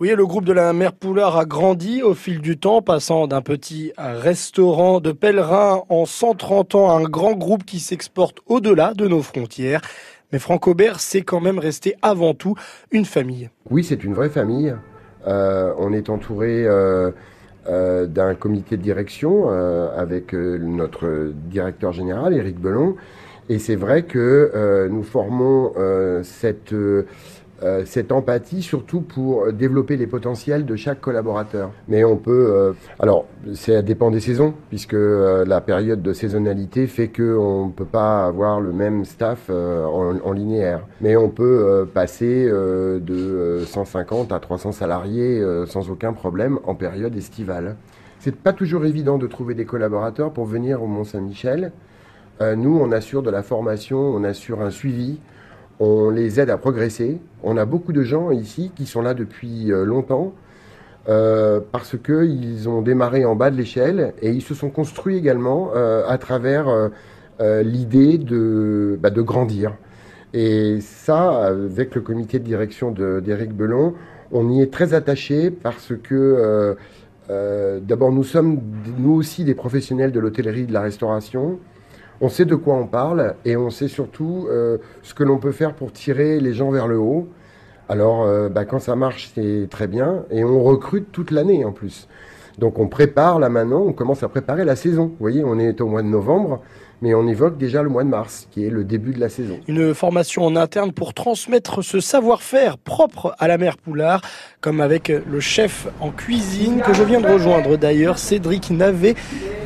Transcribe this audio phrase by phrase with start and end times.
[0.00, 3.42] Oui, le groupe de la Mère Poulard a grandi au fil du temps, passant d'un
[3.42, 9.08] petit restaurant de pèlerins en 130 ans à un grand groupe qui s'exporte au-delà de
[9.08, 9.80] nos frontières.
[10.30, 12.54] Mais Franck Aubert, c'est quand même resté avant tout
[12.92, 13.50] une famille.
[13.70, 14.72] Oui, c'est une vraie famille.
[15.26, 17.10] Euh, on est entouré euh,
[17.66, 22.94] euh, d'un comité de direction avec notre directeur général, Éric Belon.
[23.48, 25.72] Et c'est vrai que nous formons
[26.22, 26.72] cette
[27.64, 31.72] euh, cette empathie, surtout pour développer les potentiels de chaque collaborateur.
[31.88, 36.86] Mais on peut, euh, alors, ça dépend des saisons, puisque euh, la période de saisonnalité
[36.86, 40.86] fait qu'on ne peut pas avoir le même staff en, linéaire.
[41.00, 47.76] Mais on peut passer de 150 à 300 salariés sans aucun problème en période estivale.
[48.20, 51.72] C'est pas toujours évident de trouver des collaborateurs pour venir au Mont-Saint-Michel.
[52.40, 55.18] nous, on assure de la formation, on assure un suivi
[55.80, 57.18] on les aide à progresser.
[57.42, 60.32] On a beaucoup de gens ici qui sont là depuis euh, longtemps
[61.08, 65.70] euh, parce qu'ils ont démarré en bas de l'échelle et ils se sont construits également
[65.74, 66.90] euh, à travers
[67.40, 69.72] l'idée de, bah, de grandir.
[70.34, 73.94] Et ça, avec le comité de direction d'Éric Belon,
[74.32, 76.76] on y est très attaché parce que
[77.28, 78.60] d'abord nous sommes
[78.98, 81.60] nous aussi des professionnels de l'hôtellerie de la restauration
[82.20, 85.52] on sait de quoi on parle et on sait surtout euh, ce que l'on peut
[85.52, 87.28] faire pour tirer les gens vers le haut.
[87.88, 91.72] Alors, euh, bah, quand ça marche, c'est très bien et on recrute toute l'année en
[91.72, 92.08] plus.
[92.58, 95.06] Donc, on prépare là maintenant, on commence à préparer la saison.
[95.06, 96.60] Vous voyez, on est au mois de novembre,
[97.00, 99.60] mais on évoque déjà le mois de mars, qui est le début de la saison.
[99.68, 104.22] Une formation en interne pour transmettre ce savoir-faire propre à la mère Poulard,
[104.60, 109.14] comme avec le chef en cuisine que je viens de rejoindre d'ailleurs, Cédric Navet.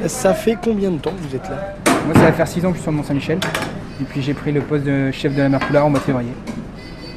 [0.06, 1.91] Ça fait combien de temps que vous êtes là?
[2.06, 3.38] Moi, ça va faire 6 ans que je suis sur Mont-Saint-Michel.
[4.00, 6.04] Et puis j'ai pris le poste de chef de la mer Poulard en mois de
[6.04, 6.32] février.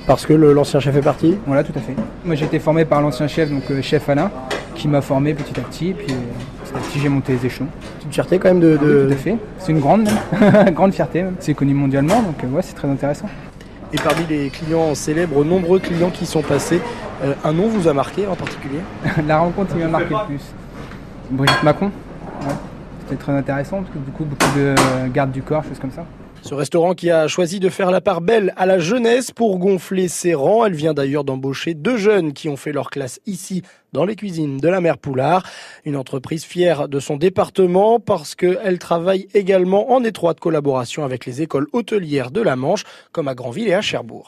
[0.06, 1.96] Parce que l'ancien chef est parti Voilà, tout à fait.
[2.24, 4.30] Moi j'ai été formé par l'ancien chef, donc euh, chef Alain,
[4.76, 5.90] qui m'a formé petit à petit.
[5.90, 7.68] Et puis euh, petit à petit j'ai monté les échelons.
[8.00, 8.78] C'est une fierté quand même de.
[8.78, 9.38] tout à fait.
[9.58, 10.08] C'est une grande
[10.74, 11.36] grande fierté même.
[11.40, 13.30] C'est connu mondialement, donc euh, ouais, c'est très intéressant.
[13.94, 16.82] Et parmi les clients célèbres, nombreux clients qui sont passés,
[17.44, 18.80] un nom vous a marqué en particulier?
[19.28, 20.42] La rencontre qui m'a marqué le plus.
[21.32, 21.92] Brigitte Macron.
[23.08, 24.76] C'était très intéressant parce que du coup beaucoup de
[25.10, 26.06] gardes du corps, choses comme ça.
[26.42, 30.08] Ce restaurant qui a choisi de faire la part belle à la jeunesse pour gonfler
[30.08, 30.64] ses rangs.
[30.66, 34.58] Elle vient d'ailleurs d'embaucher deux jeunes qui ont fait leur classe ici dans les cuisines
[34.58, 35.44] de la mère Poulard.
[35.86, 41.42] Une entreprise fière de son département parce qu'elle travaille également en étroite collaboration avec les
[41.42, 44.24] écoles hôtelières de la Manche comme à Granville et à Cherbourg.